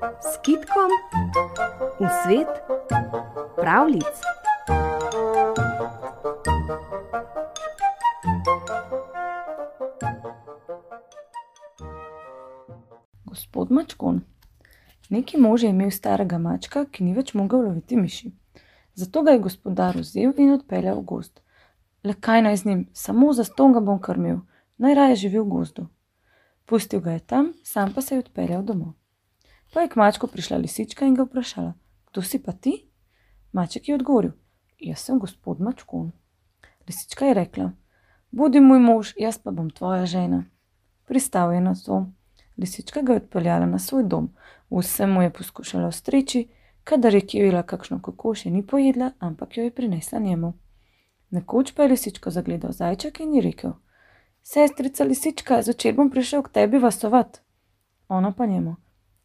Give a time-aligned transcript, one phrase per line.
[0.00, 0.90] s kitkom
[2.00, 2.48] v svet
[3.56, 4.04] pravlic.
[13.24, 14.20] Gospod Mačkon.
[15.10, 18.30] Neki mož je imel starega mačka, ki ni več mogel loviti miši.
[18.94, 21.42] Zato ga je gospodar vzel in odpeljal v gost.
[22.04, 24.40] Le kaj naj z njim, samo za ston ga bom krmil,
[24.78, 25.86] najraje živi v gozdu.
[26.64, 28.99] Pustil ga je tam, sam pa se je odpeljal domov.
[29.72, 31.74] Pa je k mačku prišla lisička in ga vprašala:
[32.10, 32.90] Kdo si pa ti?
[33.52, 34.32] Maček je odgovoril:
[34.78, 36.12] Jaz sem gospod Mačkon.
[36.88, 37.72] Lisička je rekla:
[38.30, 40.44] Bodi moj mož, jaz pa bom tvoja žena.
[41.06, 42.06] Pristal je na to.
[42.56, 44.30] Lisička ga je odpeljala na svoj dom,
[44.70, 46.48] vse mu je poskušala ostreči,
[46.84, 50.52] kadar je kjevila kakšno kokoš, je ni pojedla, ampak jo je prinesla njemu.
[51.30, 53.72] Nekoč pa je lisičko zagledal zajček in ji rekel:
[54.42, 57.42] Sestrica lisička, zvečer bom prišel k tebi vasovat.
[58.08, 58.76] Ona pa njemu: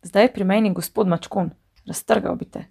[0.05, 1.50] Zdaj je pri meni gospod Mačkon,
[1.86, 2.66] raztrgal bi te.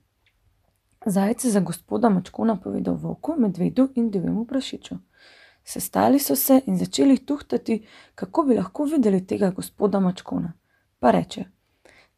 [1.06, 4.94] Zajec je za gospoda Mačkona povedal volku, medvedu in divjemu prašiču.
[5.64, 10.52] Sestali so se in začeli tuhtati, kako bi lahko videli tega gospoda Mačkona.
[10.98, 11.44] Pa reče: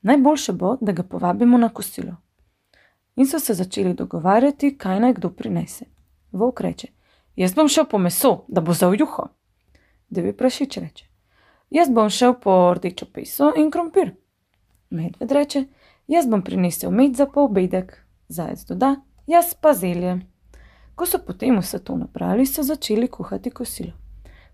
[0.02, 2.16] Najboljše bo, da ga povabimo na kosilo.
[3.16, 5.84] In so se začeli dogovarjati, kaj naj kdo prinese.
[6.32, 6.88] Volk reče:
[7.36, 9.28] Jaz bom šel po meso, da bo za ujuho.
[10.08, 11.08] Divji prašič reče:
[11.70, 14.12] Jaz bom šel po rdečo peso in krompir.
[14.90, 15.64] Medved reče:
[16.06, 18.06] Jaz bom prinesel med za poobedek.
[18.28, 20.20] Zajec doda: Jaz pa zelje.
[20.94, 23.92] Ko so potem vse to napravili, so začeli kuhati kosilo.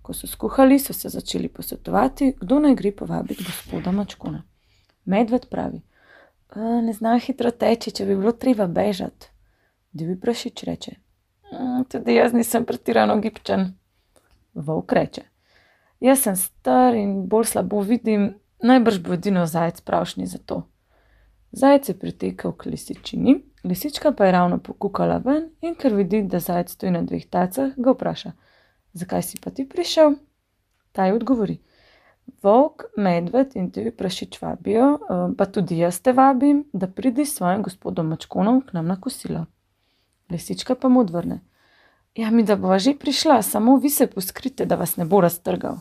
[0.02, 4.42] Ko so skuhali, so se začeli posvetovati, kdo naj gre povabiti gospoda Mačkona.
[5.04, 5.82] Medved pravi:
[6.56, 9.28] Ne znam hitro teči, če bi bilo treba bežati.
[9.92, 10.96] Divji prašič reče:
[11.88, 13.74] Tudi jaz nisem pretirano gibčen.
[14.54, 15.22] Volk reče:
[16.00, 20.62] Jaz sem star in bolj slabo vidim, najbrž bo edino zajec pravšnji za to.
[21.52, 26.40] Zajec je pritekel k lisičini, lisička pa je ravno pokukala ven in ker vidi, da
[26.40, 28.32] zajec stoji na dveh tacah, ga vpraša:
[28.92, 30.14] Zakaj si pa ti prišel?
[30.92, 31.58] Ta ji odgovori:
[32.42, 34.98] Volk, medved in divji prašič vabijo,
[35.38, 39.46] pa tudi jaz te vabim, da pridi s svojim gospodom Mačkonom k nam na kosilo.
[40.30, 41.40] Lisička pa mu odvrne:
[42.14, 45.76] Ja, midva bova že prišla, samo vi se poskrite, da vas ne bo raztrgal.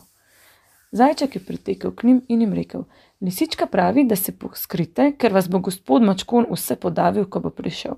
[0.92, 2.84] Zajček je pritekel k njim in jim rekel:
[3.20, 7.94] Lisička pravi, da se poskrite, ker vas bo gospod Mačkon vse podavil, ko bo prišel.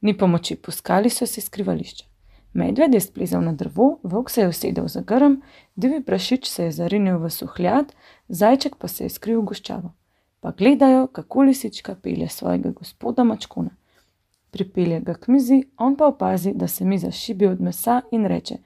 [0.00, 2.04] Ni pomoči, poskali so si skrivališče.
[2.52, 5.36] Medved je splezal na drevo, volk se je usedel za grm,
[5.76, 7.92] divji prašič se je zarinil v suhljad,
[8.28, 9.92] zajček pa se je skril v goščavo.
[10.40, 13.70] Pa gledajo, kako lisička pelje svojega gospoda Mačkona.
[14.50, 18.56] Pripelje ga k mizi, on pa opazi, da se miza šibi od mesa in reče: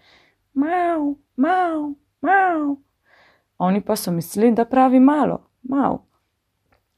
[0.55, 2.86] Mav, mav, mav.
[3.59, 5.99] Oni pa so mislili, da pravi malo, mav.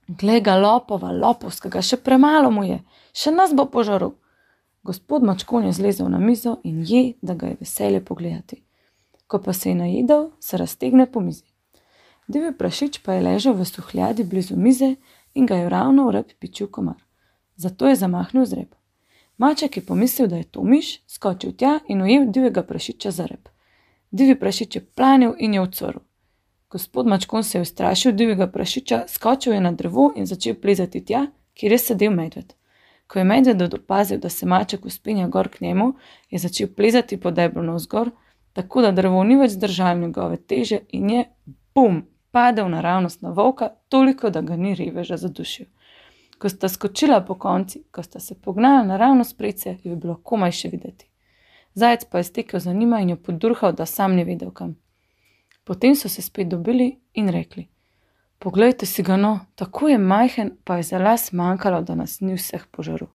[0.09, 2.79] Glej ga lopova, lopovskega, še premalo mu je,
[3.13, 4.15] še nas bo požaril.
[4.83, 8.63] Gospod Mačkon je zlezel na mizo in je, da ga je veselje pogledati.
[9.27, 11.45] Ko pa se je najedel, se raztegne po mizi.
[12.29, 14.95] Divji prašič pa je ležal v suhljadi blizu mize
[15.35, 16.97] in ga je ravno v rep pičil komar.
[17.57, 18.79] Zato je zamahnil z repom.
[19.39, 23.49] Maček je pomislil, da je to miš, skočil tja in ujel divjega prašiča za rep.
[24.11, 26.08] Divji prašič je planil in je ucvrl.
[26.71, 31.27] Gospod Mačkon se je ustrašil divjega prašiča, skočil je na drevo in začel plezati tja,
[31.55, 32.53] kjer je sedel medved.
[33.07, 35.95] Ko je medved opazil, da se maček uspenja gor k njemu,
[36.31, 38.11] je začel plezati po deblu navzgor,
[38.53, 41.25] tako da drevo ni več zdržalo njegove teže in je,
[41.75, 45.67] bum, padel naravnost na volka, toliko, da ga ni reveža zadušil.
[46.39, 50.53] Ko sta skočila po konci, ko sta se pognala naravnost prece, jo je bilo komaj
[50.53, 51.09] še videti.
[51.75, 54.77] Zajec pa je stekel za njima in jo podurhal, da sam ni vedel kam.
[55.69, 57.69] Potem so se spet dobili in rekli:
[58.39, 62.35] Poglejte si ga no, tako je majhen, pa je za las manjkalo, da nas ni
[62.35, 63.07] vseh požaril.